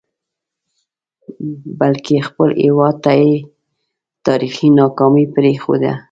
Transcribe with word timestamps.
بلکې 1.79 2.15
خپل 2.27 2.49
هیواد 2.63 2.95
ته 3.03 3.11
یې 3.21 3.33
تاریخي 4.27 4.67
ناکامي 4.79 5.25
پرېښوده. 5.35 5.91